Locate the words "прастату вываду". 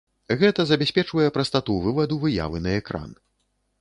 1.35-2.19